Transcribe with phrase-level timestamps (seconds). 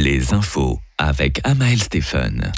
[0.00, 2.52] les infos avec Amael Stéphane.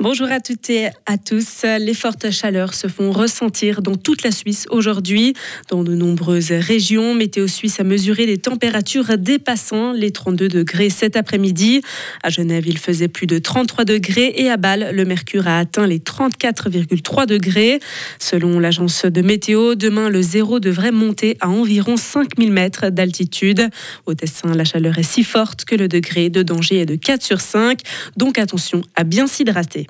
[0.00, 1.64] Bonjour à toutes et à tous.
[1.80, 5.32] Les fortes chaleurs se font ressentir dans toute la Suisse aujourd'hui.
[5.70, 11.16] Dans de nombreuses régions, Météo Suisse a mesuré des températures dépassant les 32 degrés cet
[11.16, 11.80] après-midi.
[12.22, 15.86] À Genève, il faisait plus de 33 degrés et à Bâle, le mercure a atteint
[15.86, 17.80] les 34,3 degrés.
[18.18, 23.70] Selon l'agence de météo, demain, le zéro devrait monter à environ 5000 mètres d'altitude.
[24.04, 27.22] Au Tessin, la chaleur est si forte que le degré de danger est de 4
[27.22, 27.80] sur 5.
[28.16, 29.86] Donc attention à bien s'hydrater.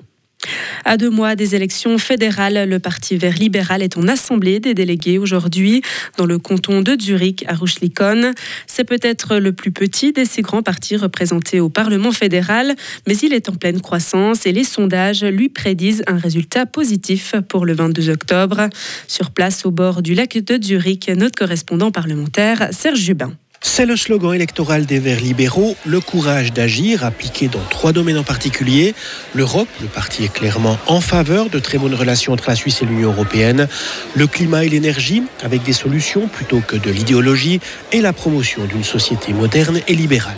[0.85, 5.17] À deux mois des élections fédérales, le Parti vert libéral est en assemblée des délégués
[5.17, 5.81] aujourd'hui
[6.17, 8.33] dans le canton de Zurich à Ruchlikon.
[8.67, 12.75] C'est peut-être le plus petit des six grands partis représentés au Parlement fédéral,
[13.07, 17.65] mais il est en pleine croissance et les sondages lui prédisent un résultat positif pour
[17.65, 18.69] le 22 octobre.
[19.07, 23.33] Sur place au bord du lac de Zurich, notre correspondant parlementaire Serge Jubin.
[23.61, 28.23] C'est le slogan électoral des Verts libéraux, le courage d'agir, appliqué dans trois domaines en
[28.23, 28.93] particulier.
[29.33, 32.85] L'Europe, le parti est clairement en faveur de très bonnes relations entre la Suisse et
[32.85, 33.67] l'Union européenne.
[34.13, 37.59] Le climat et l'énergie, avec des solutions plutôt que de l'idéologie,
[37.91, 40.37] et la promotion d'une société moderne et libérale.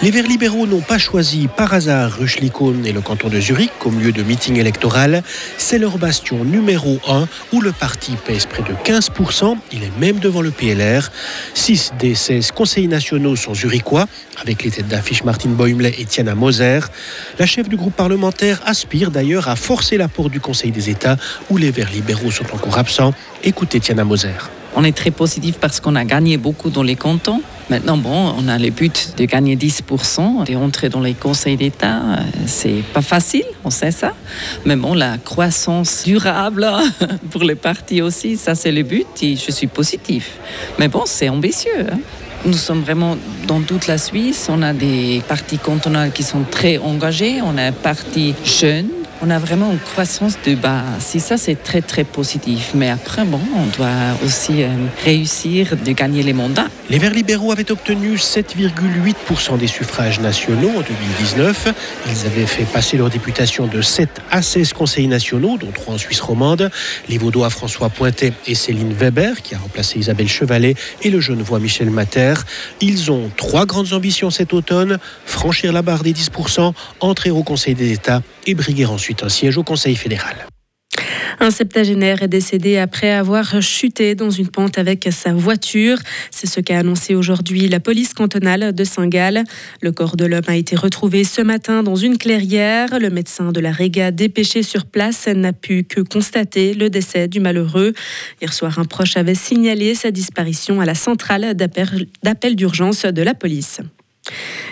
[0.00, 4.00] Les Verts libéraux n'ont pas choisi par hasard Ruchlikon et le canton de Zurich comme
[4.00, 5.22] lieu de meeting électoral.
[5.58, 9.56] C'est leur bastion numéro un où le parti pèse près de 15%.
[9.72, 11.10] Il est même devant le PLR.
[11.54, 14.06] 6 des 16 conseils nationaux sont zurichois,
[14.40, 16.80] avec les têtes d'affiche Martine Boimlet et Tiana Moser.
[17.38, 21.16] La chef du groupe parlementaire aspire d'ailleurs à forcer l'apport du Conseil des États,
[21.50, 23.14] où les Verts libéraux sont encore absents.
[23.44, 24.34] Écoutez Tiana Moser.
[24.74, 27.42] On est très positif parce qu'on a gagné beaucoup dans les cantons.
[27.68, 32.00] Maintenant, bon, on a le but de gagner 10%, de rentrer dans les conseils d'État.
[32.46, 34.14] C'est pas facile, on sait ça.
[34.64, 36.66] Mais bon, la croissance durable
[37.30, 40.38] pour les partis aussi, ça c'est le but et je suis positif.
[40.78, 41.86] Mais bon, c'est ambitieux.
[41.90, 41.98] Hein.
[42.44, 44.48] Nous sommes vraiment dans toute la Suisse.
[44.50, 47.40] On a des partis cantonales qui sont très engagés.
[47.42, 48.88] On a un parti jeune
[49.24, 51.14] on a vraiment une croissance de base.
[51.14, 52.72] Et ça, c'est très, très positif.
[52.74, 53.86] Mais après, bon, on doit
[54.24, 54.68] aussi euh,
[55.04, 56.66] réussir de gagner les mandats.
[56.90, 61.68] Les Verts libéraux avaient obtenu 7,8% des suffrages nationaux en 2019.
[62.06, 65.98] Ils avaient fait passer leur députation de 7 à 16 conseils nationaux, dont 3 en
[65.98, 66.70] Suisse romande.
[67.08, 71.60] Les Vaudois François Pointet et Céline Weber, qui a remplacé Isabelle Chevalet, et le Genevois
[71.60, 72.34] Michel Mater.
[72.80, 77.74] Ils ont trois grandes ambitions cet automne franchir la barre des 10%, entrer au Conseil
[77.74, 80.46] des États et briguer ensuite un siège au Conseil fédéral.
[81.42, 85.98] Un septagénaire est décédé après avoir chuté dans une pente avec sa voiture.
[86.30, 89.42] C'est ce qu'a annoncé aujourd'hui la police cantonale de Saint-Gall.
[89.80, 92.96] Le corps de l'homme a été retrouvé ce matin dans une clairière.
[92.96, 97.40] Le médecin de la Réga dépêché sur place n'a pu que constater le décès du
[97.40, 97.92] malheureux.
[98.40, 103.34] Hier soir, un proche avait signalé sa disparition à la centrale d'appel d'urgence de la
[103.34, 103.80] police.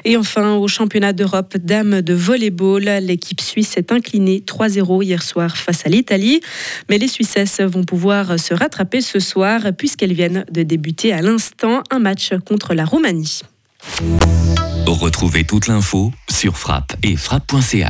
[0.04, 5.56] Et enfin, au championnat d'Europe dames de volleyball, l'équipe suisse s'est inclinée 3-0 hier soir
[5.56, 6.40] face à l'Italie.
[6.88, 11.82] Mais les Suissesses vont pouvoir se rattraper ce soir puisqu'elles viennent de débuter à l'instant
[11.90, 13.42] un match contre la Roumanie.
[14.86, 17.88] Retrouvez toute l'info sur frappe et frappe.ch.